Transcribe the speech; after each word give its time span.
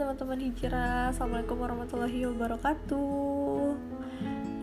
teman-teman 0.00 0.48
hijrah 0.48 1.12
Assalamualaikum 1.12 1.60
warahmatullahi 1.60 2.24
wabarakatuh. 2.32 3.76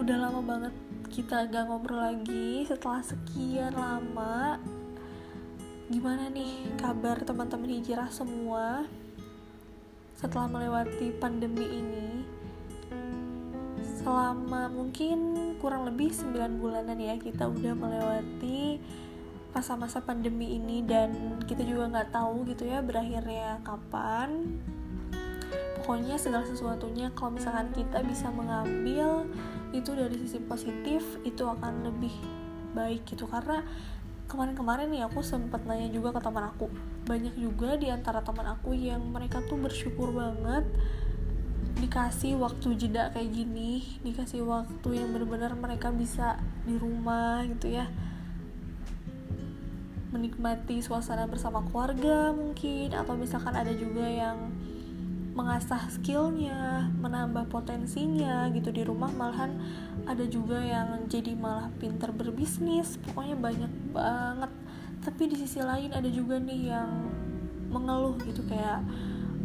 Udah 0.02 0.18
lama 0.18 0.42
banget 0.42 0.74
kita 1.14 1.46
gak 1.54 1.70
ngobrol 1.70 2.02
lagi. 2.02 2.66
Setelah 2.66 3.06
sekian 3.06 3.78
lama 3.78 4.58
Gimana 5.94 6.34
nih 6.34 6.74
kabar 6.82 7.22
teman-teman 7.22 7.70
hijrah 7.70 8.10
semua? 8.10 8.90
Setelah 10.18 10.50
melewati 10.50 11.14
pandemi 11.22 11.70
ini 11.70 12.26
Selama 14.02 14.74
mungkin 14.74 15.54
kurang 15.62 15.86
lebih 15.86 16.18
9 16.18 16.34
bulanan 16.58 16.98
ya 16.98 17.14
Kita 17.14 17.46
udah 17.46 17.78
melewati 17.78 18.82
masa-masa 19.54 20.02
pandemi 20.02 20.58
ini 20.58 20.82
dan 20.82 21.38
kita 21.46 21.62
juga 21.62 21.90
nggak 21.90 22.10
tahu 22.14 22.46
gitu 22.46 22.70
ya 22.70 22.78
berakhirnya 22.86 23.58
kapan 23.66 24.62
pokoknya 25.78 26.18
segala 26.18 26.44
sesuatunya 26.50 27.14
kalau 27.14 27.38
misalkan 27.38 27.70
kita 27.72 28.02
bisa 28.02 28.34
mengambil 28.34 29.30
itu 29.76 29.94
dari 29.94 30.16
sisi 30.18 30.42
positif 30.42 31.06
itu 31.22 31.46
akan 31.46 31.86
lebih 31.86 32.14
baik 32.74 33.06
gitu. 33.06 33.30
Karena 33.30 33.62
kemarin-kemarin 34.28 34.92
nih 34.92 35.06
aku 35.08 35.22
sempat 35.22 35.64
nanya 35.64 35.88
juga 35.94 36.12
ke 36.16 36.22
teman 36.22 36.50
aku. 36.50 36.68
Banyak 37.08 37.38
juga 37.38 37.78
di 37.78 37.88
antara 37.94 38.26
teman 38.26 38.50
aku 38.50 38.76
yang 38.76 39.02
mereka 39.08 39.40
tuh 39.46 39.56
bersyukur 39.56 40.12
banget 40.12 40.66
dikasih 41.78 42.42
waktu 42.42 42.74
jeda 42.74 43.14
kayak 43.14 43.38
gini 43.38 43.86
dikasih 44.02 44.42
waktu 44.42 44.98
yang 44.98 45.14
benar-benar 45.14 45.54
mereka 45.54 45.94
bisa 45.94 46.42
di 46.66 46.74
rumah 46.74 47.46
gitu 47.46 47.70
ya. 47.78 47.86
Menikmati 50.10 50.82
suasana 50.82 51.30
bersama 51.30 51.62
keluarga 51.70 52.34
mungkin 52.34 52.98
atau 52.98 53.14
misalkan 53.14 53.54
ada 53.54 53.70
juga 53.76 54.10
yang 54.10 54.50
mengasah 55.38 55.86
skillnya, 55.94 56.90
menambah 56.98 57.46
potensinya 57.54 58.50
gitu. 58.50 58.74
Di 58.74 58.82
rumah 58.82 59.14
malahan 59.14 59.54
ada 60.10 60.26
juga 60.26 60.58
yang 60.58 61.06
jadi 61.06 61.38
malah 61.38 61.70
pinter 61.78 62.10
berbisnis 62.10 62.98
pokoknya 63.06 63.38
banyak 63.38 63.74
banget. 63.94 64.52
Tapi 65.06 65.30
di 65.30 65.38
sisi 65.38 65.62
lain 65.62 65.94
ada 65.94 66.10
juga 66.10 66.42
nih 66.42 66.74
yang 66.74 66.90
mengeluh 67.70 68.18
gitu 68.26 68.42
kayak 68.50 68.82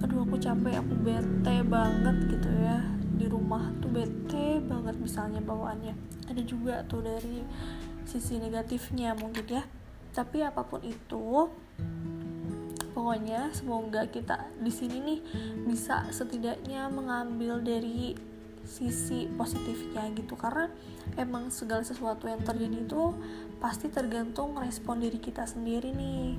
aduh 0.01 0.25
aku 0.25 0.41
capek 0.41 0.81
aku 0.81 0.95
bete 1.05 1.57
banget 1.69 2.17
gitu 2.33 2.49
ya. 2.49 2.81
Di 3.21 3.29
rumah 3.29 3.69
tuh 3.85 3.93
bete 3.93 4.65
banget 4.65 4.97
misalnya 4.97 5.45
bawaannya. 5.45 5.93
Ada 6.33 6.41
juga 6.41 6.81
tuh 6.89 7.05
dari 7.05 7.45
sisi 8.09 8.41
negatifnya 8.41 9.13
mungkin 9.13 9.45
ya. 9.45 9.63
Tapi 10.17 10.41
apa 10.41 10.65
pun 10.65 10.81
itu 10.81 11.53
pokoknya 12.97 13.53
semoga 13.53 14.09
kita 14.09 14.42
di 14.63 14.73
sini 14.73 14.97
nih 15.03 15.21
bisa 15.67 16.07
setidaknya 16.09 16.87
mengambil 16.89 17.59
dari 17.59 18.15
sisi 18.63 19.27
positifnya 19.35 20.07
gitu. 20.15 20.39
Karena 20.39 20.71
emang 21.19 21.51
segala 21.51 21.83
sesuatu 21.83 22.31
yang 22.31 22.41
terjadi 22.41 22.87
itu 22.87 23.13
pasti 23.59 23.91
tergantung 23.91 24.55
respon 24.59 25.03
diri 25.03 25.19
kita 25.19 25.45
sendiri 25.47 25.91
nih. 25.93 26.39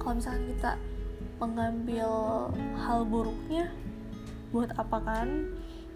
Kalau 0.00 0.16
misalnya 0.16 0.44
kita 0.56 0.72
mengambil 1.38 2.10
hal 2.82 3.06
buruknya 3.06 3.70
buat 4.50 4.72
apa 4.74 4.98
kan? 5.04 5.28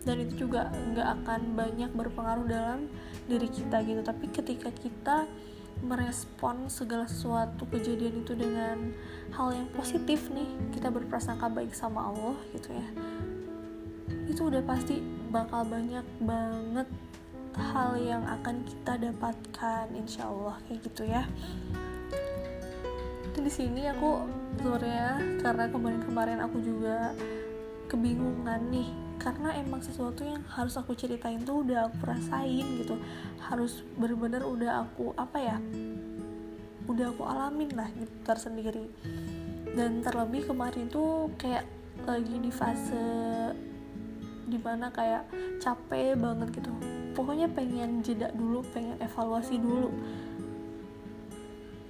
Dan 0.03 0.27
itu 0.27 0.47
juga 0.47 0.67
nggak 0.71 1.09
akan 1.23 1.41
banyak 1.55 1.91
berpengaruh 1.95 2.47
dalam 2.47 2.91
diri 3.31 3.49
kita 3.49 3.81
gitu. 3.87 4.03
Tapi 4.03 4.27
ketika 4.29 4.69
kita 4.75 5.31
merespon 5.83 6.71
segala 6.71 7.11
sesuatu 7.11 7.67
kejadian 7.67 8.23
itu 8.23 8.39
dengan 8.39 8.95
hal 9.35 9.51
yang 9.53 9.69
positif 9.75 10.31
nih. 10.31 10.47
Kita 10.71 10.89
berprasangka 10.95 11.51
baik 11.51 11.75
sama 11.75 12.09
Allah 12.15 12.39
gitu 12.55 12.71
ya. 12.71 12.87
Itu 14.31 14.49
udah 14.49 14.63
pasti 14.63 15.03
bakal 15.29 15.67
banyak 15.67 16.07
banget 16.23 16.89
hal 17.59 18.01
yang 18.01 18.25
akan 18.25 18.65
kita 18.65 18.97
dapatkan 18.97 19.93
insya 19.93 20.31
Allah 20.31 20.57
kayak 20.65 20.81
gitu 20.89 21.03
ya. 21.05 21.27
Di 23.33 23.51
sini 23.51 23.91
aku 23.91 24.23
sebenarnya 24.57 25.19
karena 25.43 25.67
kemarin-kemarin 25.67 26.39
aku 26.47 26.63
juga 26.63 27.11
kebingungan 27.91 28.71
nih 28.71 28.89
karena 29.23 29.55
emang 29.55 29.79
sesuatu 29.79 30.27
yang 30.27 30.43
harus 30.51 30.75
aku 30.75 30.99
ceritain 30.99 31.39
tuh 31.47 31.63
udah 31.63 31.87
aku 31.87 32.03
rasain 32.03 32.67
gitu. 32.83 32.99
Harus 33.39 33.87
bener-bener 33.95 34.43
udah 34.43 34.83
aku 34.83 35.15
apa 35.15 35.39
ya 35.39 35.57
udah 36.91 37.15
aku 37.15 37.23
alamin 37.23 37.71
lah 37.79 37.87
gitu 37.95 38.11
tersendiri. 38.27 38.91
Dan 39.73 40.03
terlebih 40.03 40.51
kemarin 40.51 40.91
tuh 40.91 41.31
kayak 41.39 41.65
lagi 42.03 42.35
di 42.43 42.51
fase 42.51 43.55
di 44.51 44.59
mana 44.59 44.91
kayak 44.91 45.31
capek 45.63 46.19
banget 46.19 46.59
gitu. 46.59 46.75
Pokoknya 47.15 47.47
pengen 47.47 48.03
jeda 48.03 48.35
dulu 48.35 48.67
pengen 48.75 48.99
evaluasi 48.99 49.63
dulu. 49.63 49.95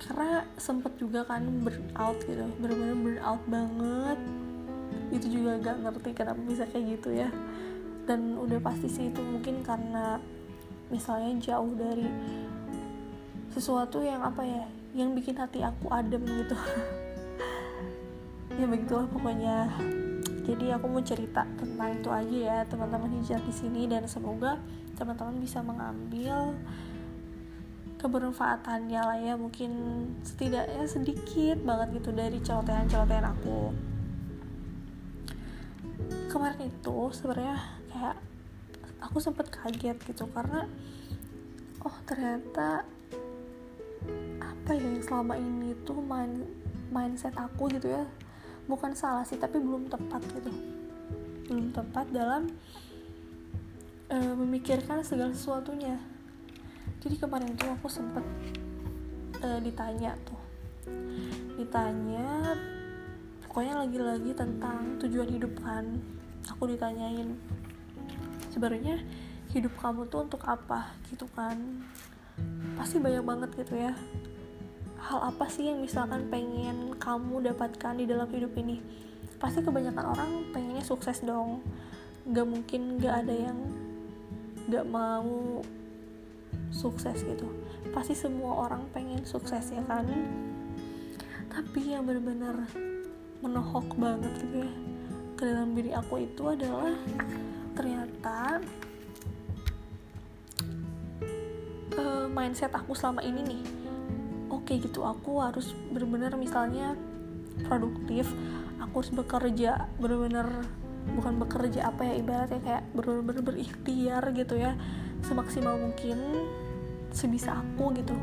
Karena 0.03 0.45
sempet 0.61 0.93
juga 1.01 1.25
kan 1.25 1.47
burnout 1.65 2.19
gitu 2.29 2.45
bener-bener 2.61 2.97
burnout 2.99 3.43
banget 3.49 4.21
itu 5.13 5.27
juga 5.29 5.61
gak 5.61 5.77
ngerti 5.85 6.11
kenapa 6.17 6.41
bisa 6.41 6.65
kayak 6.65 6.99
gitu 6.99 7.13
ya. 7.13 7.29
Dan 8.09 8.41
udah 8.41 8.59
pasti 8.65 8.89
sih 8.89 9.13
itu 9.13 9.21
mungkin 9.21 9.61
karena 9.61 10.17
misalnya 10.89 11.37
jauh 11.39 11.73
dari 11.77 12.09
sesuatu 13.53 14.01
yang 14.01 14.25
apa 14.25 14.41
ya 14.41 14.65
yang 14.97 15.13
bikin 15.13 15.37
hati 15.37 15.61
aku 15.61 15.93
adem 15.93 16.25
gitu. 16.25 16.57
Ya 18.53 18.69
begitulah 18.69 19.09
pokoknya. 19.09 19.73
Jadi 20.45 20.77
aku 20.77 20.85
mau 20.85 21.01
cerita 21.01 21.41
tentang 21.57 21.97
itu 21.97 22.13
aja 22.13 22.37
ya 22.37 22.59
teman-teman 22.69 23.09
hijab 23.17 23.41
di 23.49 23.55
sini. 23.55 23.89
Dan 23.89 24.05
semoga 24.05 24.61
teman-teman 24.93 25.41
bisa 25.41 25.65
mengambil 25.65 26.53
kebermanfaatannya 27.97 29.01
lah 29.01 29.17
ya. 29.25 29.41
Mungkin 29.41 29.73
setidaknya 30.21 30.85
sedikit 30.85 31.65
banget 31.65 31.97
gitu 31.97 32.13
dari 32.13 32.45
celotehan-celotehan 32.45 33.25
aku 33.33 33.73
kemarin 36.33 36.73
itu 36.73 36.97
sebenarnya 37.13 37.61
kayak 37.93 38.17
aku 39.05 39.21
sempet 39.21 39.53
kaget 39.53 40.01
gitu 40.09 40.25
karena 40.33 40.65
oh 41.85 41.97
ternyata 42.09 42.89
apa 44.41 44.71
ya 44.73 44.81
yang 44.81 45.05
selama 45.05 45.37
ini 45.37 45.77
tuh 45.85 46.01
main 46.01 46.49
mindset 46.89 47.37
aku 47.37 47.69
gitu 47.77 47.93
ya 47.93 48.09
bukan 48.65 48.97
salah 48.97 49.29
sih 49.29 49.37
tapi 49.37 49.61
belum 49.61 49.93
tepat 49.93 50.25
gitu. 50.41 50.53
Belum 51.53 51.69
tepat 51.75 52.09
dalam 52.09 52.49
uh, 54.09 54.35
memikirkan 54.41 55.05
segala 55.05 55.37
sesuatunya. 55.37 56.01
Jadi 57.03 57.19
kemarin 57.21 57.53
itu 57.53 57.67
aku 57.69 57.91
sempet 57.93 58.25
uh, 59.45 59.59
ditanya 59.61 60.17
tuh 60.25 60.41
ditanya 61.59 62.57
pokoknya 63.47 63.85
lagi-lagi 63.85 64.33
tentang 64.35 64.97
tujuan 64.99 65.29
hidup 65.31 65.53
kan 65.61 66.01
aku 66.51 66.71
ditanyain 66.71 67.39
sebenarnya 68.51 68.99
hidup 69.53 69.73
kamu 69.79 70.09
tuh 70.09 70.25
untuk 70.25 70.43
apa? 70.49 70.93
Gitu 71.13 71.29
kan. 71.37 71.85
Pasti 72.75 72.99
banyak 72.99 73.25
banget 73.25 73.51
gitu 73.57 73.77
ya. 73.77 73.93
Hal 75.03 75.35
apa 75.35 75.51
sih 75.51 75.69
yang 75.69 75.83
misalkan 75.83 76.31
pengen 76.33 76.97
kamu 76.97 77.53
dapatkan 77.53 77.95
di 77.99 78.05
dalam 78.09 78.29
hidup 78.33 78.55
ini? 78.57 78.81
Pasti 79.37 79.61
kebanyakan 79.61 80.07
orang 80.07 80.31
pengennya 80.55 80.85
sukses 80.85 81.21
dong. 81.21 81.61
Gak 82.31 82.47
mungkin 82.47 83.03
gak 83.03 83.27
ada 83.27 83.35
yang 83.35 83.59
gak 84.71 84.87
mau 84.87 85.61
sukses 86.73 87.21
gitu. 87.27 87.51
Pasti 87.93 88.15
semua 88.17 88.69
orang 88.71 88.89
pengen 88.95 89.27
sukses 89.27 89.69
ya 89.75 89.83
kan? 89.85 90.07
Tapi 91.51 91.93
yang 91.93 92.09
benar-benar 92.09 92.65
menohok 93.43 93.99
banget 93.99 94.33
gitu 94.39 94.65
ya 94.65 94.92
ke 95.43 95.51
dalam 95.51 95.75
diri 95.75 95.91
aku 95.91 96.23
itu 96.23 96.55
adalah 96.55 96.95
ternyata 97.75 98.63
uh, 101.99 102.31
mindset 102.31 102.71
aku 102.71 102.95
selama 102.95 103.27
ini 103.27 103.43
nih 103.43 103.63
oke 104.55 104.63
okay, 104.63 104.79
gitu 104.79 105.03
aku 105.03 105.43
harus 105.43 105.75
benar-benar 105.91 106.39
misalnya 106.39 106.95
produktif 107.67 108.31
aku 108.79 109.03
harus 109.03 109.11
bekerja 109.11 109.91
benar-benar 109.99 110.63
bukan 111.19 111.35
bekerja 111.43 111.91
apa 111.91 112.07
ya 112.07 112.23
ibaratnya 112.23 112.63
kayak 112.63 112.87
benar-benar 112.95 113.43
berikhtiar 113.43 114.23
gitu 114.39 114.55
ya 114.55 114.79
semaksimal 115.27 115.75
mungkin 115.75 116.23
sebisa 117.11 117.59
aku 117.59 117.91
gitu. 117.99 118.15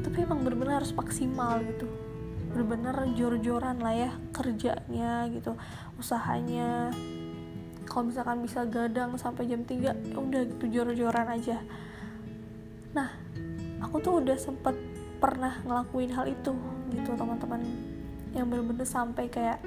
Tapi 0.00 0.24
emang 0.24 0.40
benar-benar 0.40 0.80
harus 0.80 0.96
maksimal 0.96 1.60
gitu 1.68 2.03
bener-bener 2.54 2.94
jor-joran 3.18 3.82
lah 3.82 3.90
ya 3.90 4.10
kerjanya 4.30 5.26
gitu 5.34 5.58
usahanya. 5.98 6.94
Kalau 7.82 8.06
misalkan 8.06 8.46
bisa 8.46 8.62
gadang 8.62 9.18
sampai 9.18 9.50
jam 9.50 9.66
3 9.66 9.74
ya 9.74 9.94
udah 10.14 10.42
gitu 10.46 10.70
jor-joran 10.70 11.26
aja. 11.34 11.58
Nah 12.94 13.10
aku 13.82 13.98
tuh 13.98 14.22
udah 14.22 14.38
sempet 14.38 14.78
pernah 15.18 15.58
ngelakuin 15.66 16.14
hal 16.14 16.30
itu 16.30 16.54
gitu 16.94 17.10
teman-teman. 17.18 17.66
Yang 18.30 18.46
bener-bener 18.54 18.86
sampai 18.86 19.26
kayak 19.26 19.58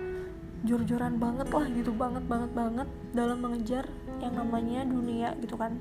jor-joran 0.63 1.19
banget 1.19 1.51
lah 1.51 1.67
gitu 1.67 1.91
banget 1.91 2.23
banget 2.23 2.51
banget 2.55 2.87
dalam 3.11 3.43
mengejar 3.43 3.83
yang 4.23 4.31
namanya 4.31 4.87
dunia 4.87 5.35
gitu 5.43 5.59
kan. 5.59 5.75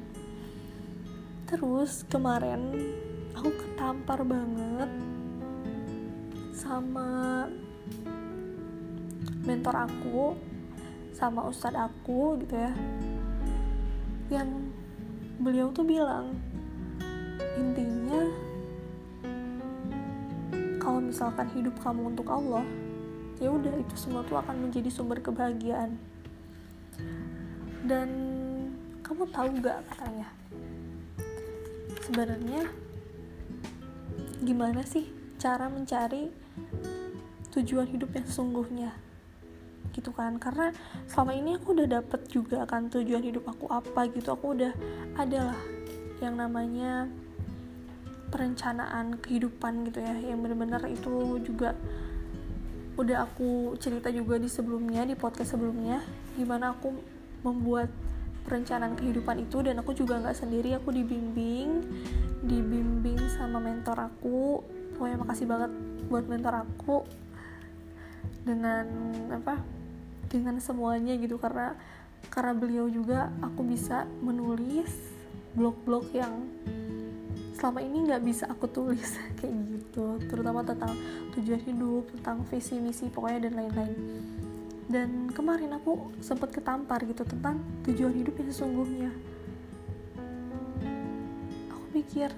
Terus 1.47 2.03
kemarin 2.11 2.75
aku 3.32 3.55
ketampar 3.55 4.26
banget 4.26 4.91
sama 6.56 7.44
mentor 9.44 9.76
aku 9.76 10.32
sama 11.12 11.44
ustadz 11.44 11.76
aku 11.76 12.41
gitu 12.41 12.56
ya 12.56 12.73
yang 14.32 14.73
beliau 15.37 15.69
tuh 15.70 15.85
bilang 15.85 16.32
intinya 17.61 18.25
kalau 20.81 20.99
misalkan 21.05 21.47
hidup 21.53 21.76
kamu 21.85 22.17
untuk 22.17 22.26
Allah 22.32 22.64
ya 23.37 23.53
udah 23.53 23.73
itu 23.76 23.94
semua 24.00 24.25
tuh 24.25 24.41
akan 24.41 24.69
menjadi 24.69 24.88
sumber 24.88 25.20
kebahagiaan. 25.20 26.00
Dan 27.87 28.08
kamu 29.05 29.29
tahu 29.31 29.49
gak 29.62 29.85
katanya 29.93 30.29
sebenarnya 32.03 32.67
gimana 34.43 34.82
sih 34.82 35.06
cara 35.38 35.70
mencari 35.70 36.45
tujuan 37.56 37.88
hidup 37.88 38.12
yang 38.12 38.26
sesungguhnya. 38.29 38.91
Gitu 39.97 40.12
kan? 40.12 40.37
Karena 40.37 40.73
selama 41.08 41.32
ini 41.32 41.56
aku 41.56 41.73
udah 41.73 41.88
dapet 42.00 42.29
juga 42.29 42.69
kan 42.69 42.93
tujuan 42.93 43.25
hidup 43.25 43.49
aku 43.49 43.70
apa 43.73 44.08
gitu. 44.12 44.32
Aku 44.37 44.53
udah 44.53 44.73
adalah 45.17 45.56
yang 46.20 46.37
namanya 46.37 47.08
perencanaan 48.29 49.17
kehidupan 49.20 49.88
gitu 49.88 50.05
ya. 50.05 50.14
Yang 50.20 50.38
benar-benar 50.44 50.82
itu 50.88 51.41
juga 51.41 51.73
udah 52.97 53.29
aku 53.29 53.76
cerita 53.76 54.08
juga 54.08 54.41
di 54.41 54.49
sebelumnya 54.49 55.05
di 55.05 55.12
podcast 55.12 55.53
sebelumnya 55.53 56.00
gimana 56.32 56.73
aku 56.73 56.97
membuat 57.44 57.93
perencanaan 58.49 58.97
kehidupan 58.97 59.44
itu 59.44 59.61
dan 59.61 59.76
aku 59.85 59.93
juga 59.93 60.17
nggak 60.17 60.32
sendiri 60.32 60.73
aku 60.81 60.97
dibimbing 60.97 61.85
dibimbing 62.41 63.20
sama 63.37 63.61
mentor 63.61 64.08
aku 64.08 64.64
pokoknya 64.96 65.20
makasih 65.20 65.46
banget 65.46 65.70
buat 66.08 66.25
mentor 66.25 66.64
aku 66.64 67.04
dengan 68.46 68.87
apa 69.31 69.60
dengan 70.32 70.56
semuanya 70.58 71.14
gitu. 71.20 71.37
Karena 71.37 71.76
karena 72.32 72.52
beliau 72.56 72.88
juga 72.90 73.31
aku 73.44 73.62
bisa 73.62 74.08
menulis 74.25 74.90
blog-blog 75.54 76.10
yang 76.12 76.32
selama 77.56 77.81
ini 77.81 78.08
nggak 78.08 78.22
bisa 78.25 78.44
aku 78.48 78.66
tulis. 78.69 79.16
Kayak 79.38 79.56
gitu. 79.69 80.20
Terutama 80.28 80.64
tentang 80.64 80.96
tujuan 81.37 81.60
hidup 81.64 82.04
tentang 82.16 82.44
visi 82.48 82.81
misi 82.81 83.12
pokoknya 83.12 83.48
dan 83.48 83.52
lain-lain. 83.56 84.00
Dan 84.87 85.10
kemarin 85.34 85.75
aku 85.75 86.14
sempat 86.22 86.54
ketampar 86.54 87.02
gitu 87.02 87.26
tentang 87.26 87.58
tujuan 87.90 88.14
hidup 88.14 88.38
yang 88.38 88.48
sesungguhnya. 88.54 89.10
Aku 91.75 91.84
mikir 91.90 92.31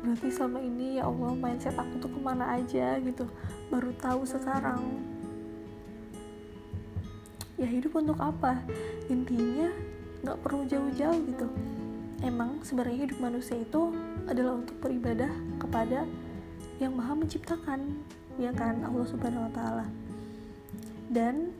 berarti 0.00 0.28
selama 0.32 0.64
ini 0.64 0.96
ya 0.96 1.06
Allah 1.08 1.36
mindset 1.36 1.76
aku 1.76 2.00
tuh 2.00 2.10
ke 2.10 2.20
mana 2.20 2.56
aja 2.56 2.96
gitu. 3.00 3.28
Baru 3.68 3.92
tahu 4.00 4.24
sekarang. 4.24 4.80
Ya 7.60 7.68
hidup 7.68 7.92
untuk 8.00 8.16
apa? 8.16 8.64
Intinya 9.12 9.68
nggak 10.24 10.38
perlu 10.40 10.64
jauh-jauh 10.64 11.20
gitu. 11.28 11.46
Emang 12.24 12.60
sebenarnya 12.64 13.08
hidup 13.08 13.18
manusia 13.20 13.56
itu 13.60 13.92
adalah 14.28 14.60
untuk 14.60 14.76
beribadah 14.80 15.32
kepada 15.60 16.04
yang 16.80 16.96
maha 16.96 17.12
menciptakan 17.16 18.00
ya 18.40 18.52
kan? 18.56 18.80
Allah 18.80 19.06
subhanahu 19.08 19.48
wa 19.48 19.52
ta'ala. 19.52 19.86
Dan 21.12 21.52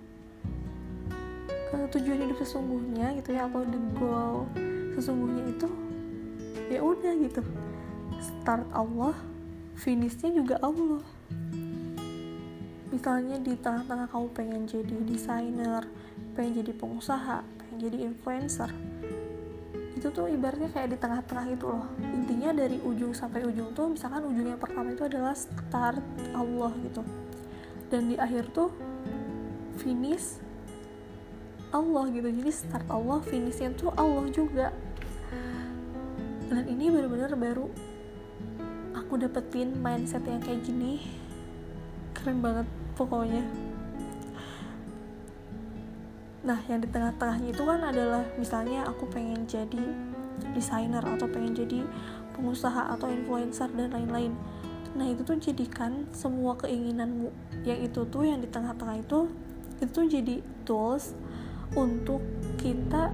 uh, 1.75 1.87
tujuan 1.91 2.27
hidup 2.27 2.39
sesungguhnya 2.43 3.15
gitu 3.19 3.31
ya 3.35 3.47
atau 3.47 3.63
the 3.67 3.81
goal 3.99 4.47
sesungguhnya 4.95 5.45
itu 5.51 5.69
ya 6.71 6.81
udah 6.83 7.13
gitu 7.19 7.43
start 8.19 8.67
Allah 8.75 9.15
finishnya 9.79 10.35
juga 10.35 10.59
Allah. 10.59 11.05
Misalnya 12.91 13.39
di 13.39 13.55
tengah-tengah 13.55 14.11
kamu 14.11 14.27
pengen 14.35 14.63
jadi 14.67 14.97
desainer 15.07 15.87
pengen 16.35 16.63
jadi 16.63 16.73
pengusaha 16.75 17.47
pengen 17.59 17.77
jadi 17.79 17.97
influencer. 18.11 18.71
Itu 19.95 20.11
tuh 20.11 20.27
ibaratnya 20.33 20.73
kayak 20.73 20.95
di 20.95 20.99
tengah-tengah 20.99 21.47
itu 21.53 21.67
loh. 21.69 21.87
Intinya 22.01 22.51
dari 22.57 22.81
ujung 22.81 23.13
sampai 23.13 23.45
ujung 23.45 23.77
tuh 23.77 23.93
misalkan 23.93 24.25
ujung 24.25 24.47
yang 24.49 24.61
pertama 24.61 24.91
itu 24.91 25.05
adalah 25.07 25.37
start 25.37 26.03
Allah 26.33 26.73
gitu. 26.83 27.03
Dan 27.91 28.11
di 28.11 28.17
akhir 28.17 28.51
tuh 28.55 28.71
finish 29.79 30.41
Allah 31.71 32.11
gitu. 32.11 32.27
Jadi 32.27 32.51
start 32.51 32.87
Allah 32.91 33.19
finishnya 33.23 33.71
tuh 33.75 33.95
Allah 33.95 34.27
juga. 34.33 34.75
Dan 36.51 36.67
ini 36.67 36.91
benar-benar 36.91 37.31
baru 37.39 37.71
aku 39.11 39.27
dapetin 39.27 39.75
mindset 39.83 40.23
yang 40.23 40.39
kayak 40.39 40.63
gini 40.63 41.03
keren 42.15 42.39
banget 42.39 42.63
pokoknya 42.95 43.43
Nah, 46.47 46.57
yang 46.71 46.81
di 46.81 46.89
tengah-tengahnya 46.89 47.53
itu 47.53 47.63
kan 47.67 47.85
adalah 47.85 48.23
misalnya 48.39 48.87
aku 48.87 49.11
pengen 49.11 49.45
jadi 49.51 49.83
desainer 50.57 51.03
atau 51.03 51.29
pengen 51.29 51.53
jadi 51.53 51.85
pengusaha 52.33 52.97
atau 52.97 53.13
influencer 53.13 53.69
dan 53.77 53.93
lain-lain. 53.93 54.33
Nah, 54.97 55.05
itu 55.05 55.21
tuh 55.21 55.37
jadikan 55.37 56.09
semua 56.17 56.57
keinginanmu 56.57 57.29
yang 57.67 57.83
itu 57.85 58.09
tuh 58.09 58.25
yang 58.25 58.41
di 58.41 58.49
tengah-tengah 58.49 59.05
itu 59.05 59.29
itu 59.85 59.91
tuh 59.93 60.07
jadi 60.09 60.41
tools 60.65 61.13
untuk 61.77 62.25
kita 62.57 63.13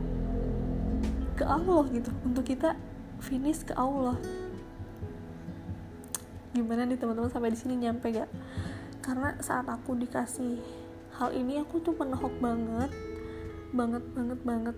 ke 1.35 1.43
Allah 1.43 1.83
gitu, 1.91 2.15
untuk 2.23 2.47
kita 2.47 2.79
finish 3.19 3.67
ke 3.67 3.75
Allah. 3.75 4.15
Gimana 6.57 6.89
nih 6.89 6.97
teman-teman 6.97 7.29
sampai 7.29 7.53
di 7.53 7.61
sini 7.61 7.77
nyampe 7.77 8.09
gak? 8.17 8.33
Karena 9.05 9.37
saat 9.45 9.69
aku 9.69 9.93
dikasih 9.93 10.57
hal 11.21 11.37
ini 11.37 11.61
aku 11.61 11.85
tuh 11.85 11.93
menohok 11.93 12.33
banget 12.41 12.89
banget 13.77 14.01
banget 14.17 14.41
banget. 14.41 14.77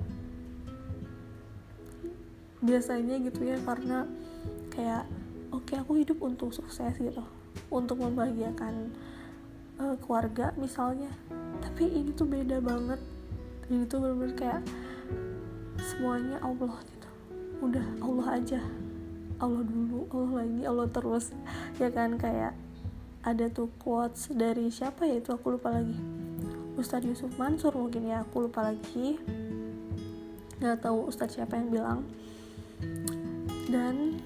Biasanya 2.58 3.22
gitu 3.22 3.46
ya 3.46 3.62
karena 3.62 4.10
kayak 4.74 5.06
oke 5.54 5.70
okay, 5.70 5.78
aku 5.78 6.02
hidup 6.02 6.18
untuk 6.18 6.50
sukses 6.50 6.98
gitu. 6.98 7.22
Untuk 7.70 8.02
membahagiakan 8.02 8.90
uh, 9.78 9.94
keluarga 10.02 10.50
misalnya. 10.58 11.14
Tapi 11.62 11.94
ini 11.94 12.10
tuh 12.10 12.26
beda 12.26 12.58
banget. 12.58 12.98
Ini 13.70 13.86
tuh 13.86 14.02
bener-bener 14.02 14.34
kayak 14.34 14.66
semuanya 15.78 16.42
Allah 16.42 16.74
gitu. 16.90 17.08
Udah 17.62 17.86
Allah 18.02 18.42
aja 18.42 18.58
Allah 19.38 19.62
dulu 19.62 20.10
Allah 20.10 20.42
lagi 20.42 20.60
Allah 20.66 20.88
terus. 20.90 21.30
Ya 21.78 21.88
kan 21.94 22.18
kayak 22.18 22.58
ada 23.22 23.46
tuh 23.50 23.70
quotes 23.78 24.30
dari 24.34 24.70
siapa 24.70 25.06
ya 25.06 25.22
itu 25.22 25.30
aku 25.30 25.58
lupa 25.58 25.70
lagi. 25.70 25.94
Ustadz 26.78 27.06
Yusuf 27.06 27.34
Mansur 27.38 27.74
mungkin 27.74 28.06
ya 28.06 28.26
aku 28.26 28.50
lupa 28.50 28.66
lagi. 28.66 29.18
Nggak 30.58 30.82
tahu 30.82 31.06
Ustadz 31.06 31.38
siapa 31.38 31.54
yang 31.58 31.70
bilang. 31.70 32.00
Dan 33.70 34.22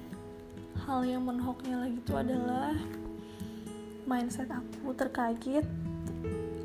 hal 0.85 1.05
yang 1.05 1.25
menohoknya 1.25 1.85
lagi 1.85 1.97
itu 1.97 2.13
adalah 2.13 2.73
mindset 4.09 4.49
aku 4.49 4.93
terkait 4.97 5.65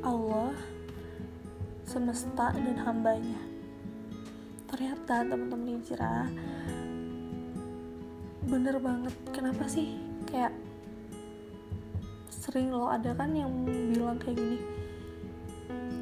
Allah 0.01 0.53
semesta 1.85 2.53
dan 2.53 2.77
hambanya. 2.85 3.41
Ternyata 4.69 5.25
teman-teman 5.25 5.81
hijrah 5.81 6.29
bener 8.49 8.81
banget. 8.81 9.13
Kenapa 9.29 9.69
sih? 9.69 9.95
Kayak 10.25 10.51
sering 12.33 12.73
lo 12.73 12.89
ada 12.89 13.13
kan 13.13 13.29
yang 13.37 13.49
bilang 13.93 14.17
kayak 14.17 14.41
gini 14.41 14.57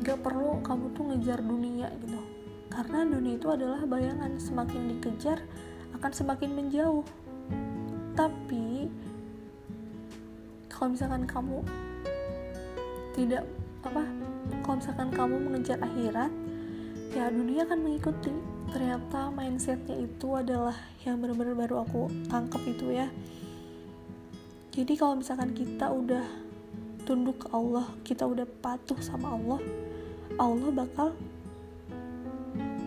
gak 0.07 0.23
perlu 0.23 0.63
kamu 0.63 0.95
tuh 0.95 1.03
ngejar 1.11 1.43
dunia 1.43 1.91
gitu. 1.99 2.19
Karena 2.71 3.03
dunia 3.03 3.35
itu 3.35 3.51
adalah 3.51 3.83
bayangan. 3.83 4.39
Semakin 4.39 4.95
dikejar 4.95 5.43
akan 5.99 6.11
semakin 6.15 6.55
menjauh. 6.55 7.03
Tapi 8.15 8.87
kalau 10.71 10.95
misalkan 10.95 11.27
kamu 11.27 11.59
tidak 13.17 13.43
apa 13.81 14.05
kalau 14.61 14.77
misalkan 14.77 15.09
kamu 15.09 15.35
mengejar 15.41 15.77
akhirat 15.81 16.31
ya 17.17 17.33
dunia 17.33 17.65
akan 17.65 17.79
mengikuti 17.81 18.29
ternyata 18.71 19.31
mindsetnya 19.31 19.95
itu 19.95 20.27
adalah 20.35 20.75
yang 21.07 21.19
benar-benar 21.23 21.55
baru 21.55 21.87
aku 21.87 22.11
tangkap 22.27 22.61
itu 22.67 22.91
ya. 22.91 23.07
Jadi 24.75 24.93
kalau 24.93 25.17
misalkan 25.17 25.55
kita 25.57 25.89
udah 25.89 26.25
tunduk 27.07 27.39
ke 27.39 27.47
Allah 27.55 27.87
kita 28.03 28.27
udah 28.27 28.43
patuh 28.59 28.99
sama 28.99 29.31
Allah 29.31 29.63
Allah 30.35 30.69
bakal 30.69 31.15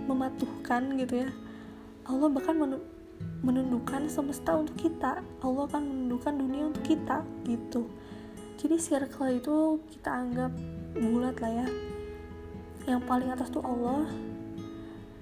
mematuhkan 0.06 1.00
gitu 1.00 1.26
ya. 1.26 1.30
Allah 2.06 2.28
bahkan 2.28 2.58
menundukkan 3.40 4.10
semesta 4.10 4.58
untuk 4.58 4.76
kita. 4.76 5.22
Allah 5.40 5.62
akan 5.70 5.82
menundukkan 5.82 6.34
dunia 6.34 6.62
untuk 6.70 6.84
kita 6.84 7.22
gitu. 7.46 7.86
Jadi 8.60 8.76
circle 8.76 9.40
itu 9.40 9.56
kita 9.94 10.10
anggap 10.12 10.52
bulat 10.98 11.38
lah 11.40 11.64
ya. 11.64 11.66
Yang 12.84 13.02
paling 13.06 13.28
atas 13.32 13.48
tuh 13.48 13.64
Allah 13.64 14.04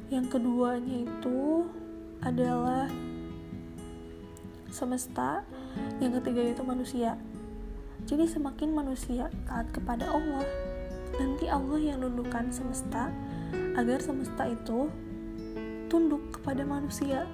yang 0.09 0.25
keduanya 0.33 1.05
itu 1.05 1.69
adalah 2.25 2.89
semesta 4.73 5.45
yang 6.01 6.17
ketiga 6.21 6.43
itu 6.57 6.63
manusia. 6.65 7.17
Jadi 8.09 8.25
semakin 8.25 8.73
manusia 8.73 9.29
taat 9.45 9.69
kepada 9.69 10.09
Allah 10.09 10.45
nanti 11.21 11.49
Allah 11.49 11.81
yang 11.81 12.01
nundukkan 12.05 12.49
semesta 12.53 13.13
agar 13.77 14.01
semesta 14.01 14.49
itu 14.49 14.89
tunduk 15.93 16.41
kepada 16.41 16.65
manusia. 16.65 17.29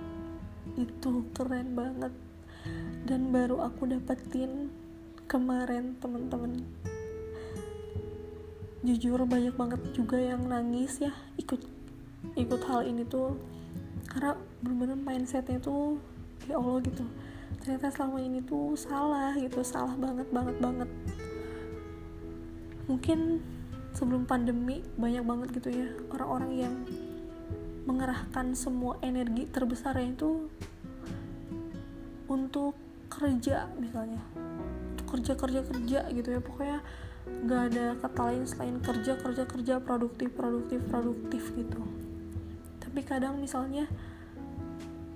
Itu 0.74 1.30
keren 1.34 1.78
banget. 1.78 2.10
Dan 3.04 3.30
baru 3.30 3.60
aku 3.60 3.86
dapetin 3.86 4.72
kemarin 5.28 5.94
temen-temen 6.00 6.64
jujur 8.84 9.24
banyak 9.24 9.56
banget 9.56 9.80
juga 9.96 10.20
yang 10.20 10.44
nangis 10.44 11.00
ya 11.00 11.08
ikut 11.40 11.73
ikut 12.32 12.62
hal 12.64 12.88
ini 12.88 13.04
tuh 13.04 13.36
karena 14.08 14.36
bener-bener 14.64 14.98
mindsetnya 14.98 15.60
tuh 15.60 16.00
ya 16.48 16.56
Allah 16.56 16.80
gitu. 16.84 17.04
Ternyata 17.60 17.88
selama 17.92 18.18
ini 18.20 18.40
tuh 18.44 18.76
salah 18.76 19.32
gitu 19.36 19.60
salah 19.64 19.94
banget 19.96 20.28
banget 20.32 20.56
banget. 20.60 20.90
Mungkin 22.88 23.40
sebelum 23.94 24.26
pandemi 24.26 24.82
banyak 24.98 25.24
banget 25.24 25.48
gitu 25.56 25.68
ya 25.70 25.88
orang-orang 26.10 26.52
yang 26.68 26.74
mengerahkan 27.84 28.56
semua 28.56 28.96
energi 29.04 29.46
terbesarnya 29.48 30.16
itu 30.16 30.48
untuk 32.28 32.76
kerja 33.08 33.70
misalnya. 33.78 34.20
Kerja 35.08 35.32
kerja 35.38 35.60
kerja 35.62 36.00
gitu 36.10 36.28
ya. 36.28 36.40
Pokoknya 36.42 36.78
nggak 37.24 37.62
ada 37.72 37.86
kata 38.04 38.20
lain 38.28 38.44
selain 38.44 38.76
kerja 38.84 39.16
kerja 39.16 39.44
kerja 39.48 39.74
produktif 39.80 40.28
produktif 40.36 40.80
produktif 40.92 41.42
gitu 41.56 42.03
tapi 42.94 43.10
kadang 43.10 43.42
misalnya 43.42 43.90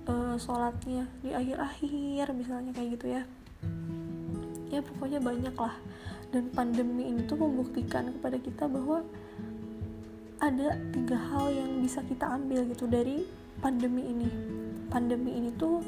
uh, 0.03 0.35
sholatnya 0.35 1.07
di 1.23 1.31
akhir-akhir 1.31 2.35
misalnya 2.35 2.75
kayak 2.75 2.99
gitu 2.99 3.07
ya. 3.07 3.23
Ya 4.67 4.83
pokoknya 4.83 5.23
banyak 5.23 5.55
lah. 5.55 5.79
Dan 6.27 6.51
pandemi 6.51 7.07
ini 7.07 7.23
tuh 7.23 7.39
membuktikan 7.39 8.11
kepada 8.11 8.35
kita 8.35 8.67
bahwa 8.67 8.99
ada 10.43 10.75
tiga 10.91 11.15
hal 11.31 11.55
yang 11.55 11.79
bisa 11.79 12.03
kita 12.03 12.27
ambil 12.27 12.67
gitu 12.67 12.83
dari 12.83 13.23
pandemi 13.63 14.11
ini. 14.11 14.27
Pandemi 14.91 15.39
ini 15.39 15.47
tuh 15.55 15.79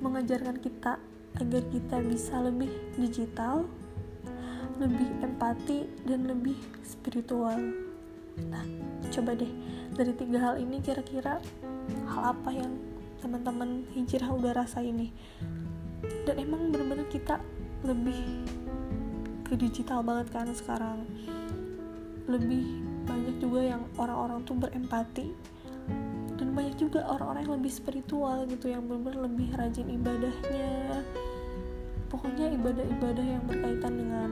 mengajarkan 0.00 0.56
kita 0.56 0.96
agar 1.36 1.62
kita 1.68 2.00
bisa 2.00 2.40
lebih 2.40 2.72
digital 2.96 3.68
lebih 4.80 5.20
empati 5.20 5.84
dan 6.08 6.24
lebih 6.24 6.56
spiritual. 6.80 7.60
Nah 8.40 8.64
coba 9.12 9.36
deh 9.36 9.65
dari 9.96 10.12
tiga 10.12 10.38
hal 10.38 10.54
ini 10.60 10.84
kira-kira 10.84 11.40
hal 12.12 12.22
apa 12.36 12.50
yang 12.52 12.76
teman-teman 13.24 13.88
hijrah 13.96 14.28
udah 14.28 14.52
rasa 14.52 14.84
ini 14.84 15.08
dan 16.28 16.36
emang 16.36 16.68
bener-bener 16.70 17.08
kita 17.08 17.40
lebih 17.82 18.44
ke 19.46 19.54
digital 19.54 20.02
banget 20.02 20.26
kan 20.34 20.50
sekarang. 20.50 21.06
Lebih 22.26 22.82
banyak 23.06 23.38
juga 23.38 23.60
yang 23.62 23.82
orang-orang 23.94 24.42
tuh 24.42 24.58
berempati 24.58 25.30
dan 26.36 26.48
banyak 26.50 26.74
juga 26.74 27.06
orang-orang 27.06 27.46
yang 27.46 27.54
lebih 27.62 27.72
spiritual 27.72 28.42
gitu 28.50 28.74
yang 28.74 28.82
benar-benar 28.90 29.30
lebih 29.30 29.48
rajin 29.54 29.86
ibadahnya. 29.86 31.06
Pokoknya 32.10 32.50
ibadah-ibadah 32.58 33.26
yang 33.26 33.42
berkaitan 33.46 33.92
dengan 33.94 34.30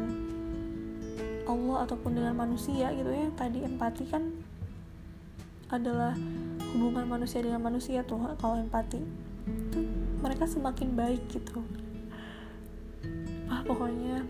Allah 1.46 1.86
ataupun 1.86 2.18
dengan 2.18 2.34
manusia 2.34 2.90
gitu 2.90 3.10
ya. 3.14 3.30
Tadi 3.38 3.62
empati 3.62 4.04
kan 4.10 4.34
adalah 5.74 6.14
hubungan 6.74 7.06
manusia 7.06 7.42
dengan 7.42 7.62
manusia 7.62 8.02
tuh 8.02 8.18
kalau 8.38 8.58
empati 8.58 8.98
itu 9.46 9.80
mereka 10.18 10.48
semakin 10.48 10.96
baik 10.96 11.22
gitu. 11.30 11.62
Ah 13.46 13.60
pokoknya 13.62 14.24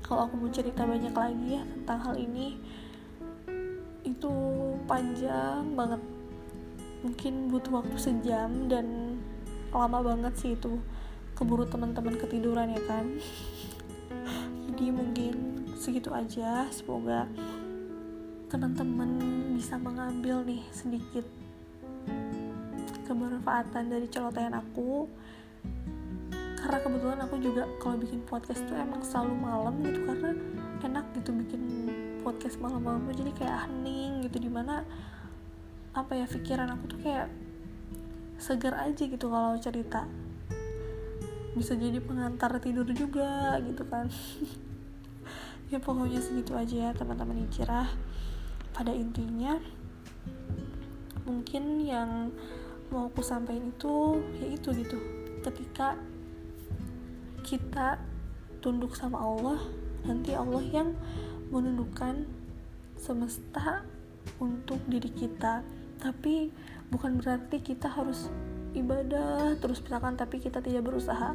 kalau 0.00 0.26
aku 0.26 0.34
mau 0.42 0.50
cerita 0.50 0.82
banyak 0.82 1.14
lagi 1.14 1.60
ya 1.60 1.62
tentang 1.62 1.98
hal 2.02 2.14
ini 2.18 2.58
itu 4.02 4.32
panjang 4.90 5.76
banget. 5.78 6.02
Mungkin 7.06 7.48
butuh 7.52 7.80
waktu 7.84 7.96
sejam 7.96 8.66
dan 8.66 9.16
lama 9.70 10.02
banget 10.02 10.34
sih 10.34 10.52
itu 10.58 10.82
keburu 11.38 11.68
teman-teman 11.68 12.18
ketiduran 12.18 12.74
ya 12.74 12.82
kan. 12.88 13.06
Jadi 14.66 14.84
mungkin 14.90 15.34
segitu 15.78 16.10
aja 16.10 16.66
semoga 16.74 17.30
teman-teman 18.50 19.14
bisa 19.54 19.78
mengambil 19.78 20.42
nih 20.42 20.58
sedikit 20.74 21.22
kebermanfaatan 23.06 23.86
dari 23.86 24.10
celotehan 24.10 24.58
aku. 24.58 25.06
Karena 26.58 26.78
kebetulan 26.82 27.18
aku 27.22 27.38
juga 27.38 27.62
kalau 27.78 27.96
bikin 28.02 28.26
podcast 28.26 28.66
tuh 28.66 28.74
emang 28.74 29.06
selalu 29.06 29.38
malam 29.38 29.74
gitu 29.86 30.02
karena 30.02 30.34
enak 30.82 31.06
gitu 31.14 31.30
bikin 31.30 31.62
podcast 32.26 32.58
malam-malam 32.58 33.06
tuh. 33.06 33.22
Jadi 33.22 33.30
kayak 33.38 33.70
hening 33.70 34.26
gitu 34.26 34.42
di 34.42 34.50
mana 34.50 34.82
apa 35.94 36.18
ya 36.18 36.26
pikiran 36.26 36.74
aku 36.74 36.84
tuh 36.90 36.98
kayak 37.06 37.30
segar 38.42 38.74
aja 38.82 39.02
gitu 39.06 39.30
kalau 39.30 39.54
cerita. 39.62 40.10
Bisa 41.54 41.78
jadi 41.78 42.02
pengantar 42.02 42.58
tidur 42.58 42.90
juga 42.90 43.62
gitu 43.62 43.86
kan. 43.86 44.10
Ya 45.70 45.78
pokoknya 45.78 46.18
segitu 46.18 46.58
aja 46.58 46.74
ya 46.74 46.90
teman-teman 46.90 47.46
hijrah 47.46 47.86
pada 48.70 48.94
intinya 48.94 49.58
mungkin 51.28 51.84
yang 51.84 52.34
mau 52.90 53.06
aku 53.06 53.22
sampaikan 53.22 53.70
itu 53.70 54.18
ya 54.42 54.46
itu 54.50 54.68
gitu. 54.74 54.98
Ketika 55.40 55.94
kita 57.46 57.96
tunduk 58.60 58.92
sama 58.94 59.18
Allah 59.18 59.58
nanti 60.04 60.36
Allah 60.36 60.62
yang 60.64 60.92
menundukkan 61.50 62.24
semesta 63.00 63.82
untuk 64.38 64.78
diri 64.86 65.08
kita. 65.10 65.64
Tapi 66.00 66.48
bukan 66.92 67.20
berarti 67.20 67.60
kita 67.60 67.88
harus 67.88 68.28
ibadah 68.72 69.58
terus 69.58 69.82
misalkan 69.82 70.16
tapi 70.16 70.38
kita 70.38 70.60
tidak 70.60 70.86
berusaha. 70.86 71.32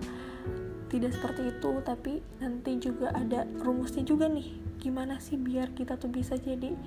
Tidak 0.86 1.12
seperti 1.12 1.50
itu 1.50 1.72
tapi 1.82 2.22
nanti 2.40 2.78
juga 2.78 3.12
ada 3.12 3.44
rumusnya 3.62 4.06
juga 4.06 4.30
nih. 4.30 4.62
Gimana 4.80 5.18
sih 5.18 5.36
biar 5.36 5.74
kita 5.74 5.98
tuh 5.98 6.14
bisa 6.14 6.38
jadi 6.38 6.78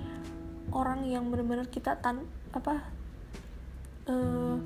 orang 0.73 1.05
yang 1.05 1.27
benar-benar 1.29 1.67
kita 1.69 1.97
tan 1.97 2.25
apa 2.53 2.81
uh, 4.09 4.57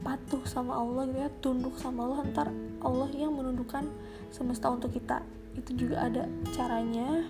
patuh 0.00 0.42
sama 0.46 0.78
Allah 0.78 1.08
gitu 1.10 1.18
ya 1.18 1.30
tunduk 1.42 1.74
sama 1.82 2.06
Allah 2.06 2.20
ntar 2.30 2.48
Allah 2.80 3.10
yang 3.12 3.34
menundukkan 3.34 3.84
semesta 4.30 4.70
untuk 4.70 4.94
kita. 4.94 5.20
Itu 5.58 5.74
juga 5.74 6.06
ada 6.06 6.28
caranya. 6.54 7.26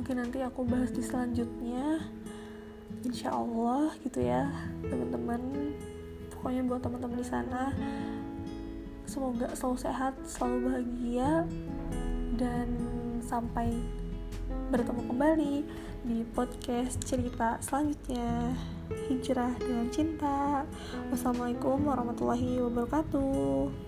Mungkin 0.00 0.14
nanti 0.18 0.40
aku 0.40 0.64
bahas 0.64 0.90
di 0.90 1.02
selanjutnya. 1.04 2.00
Insya 3.04 3.36
Allah 3.36 3.92
gitu 4.00 4.24
ya 4.24 4.48
teman-teman. 4.88 5.40
Pokoknya 6.32 6.62
buat 6.64 6.80
teman-teman 6.80 7.20
di 7.20 7.26
sana 7.28 7.72
semoga 9.04 9.52
selalu 9.52 9.78
sehat 9.78 10.14
selalu 10.24 10.56
bahagia 10.64 11.44
dan 12.40 12.68
sampai 13.20 13.70
bertemu 14.72 15.02
kembali 15.08 15.54
di 16.04 16.24
podcast 16.34 17.00
cerita 17.04 17.56
selanjutnya. 17.60 18.52
Hijrah 19.08 19.56
dengan 19.60 19.88
cinta. 19.88 20.68
Wassalamualaikum 21.08 21.88
warahmatullahi 21.88 22.60
wabarakatuh 22.60 23.83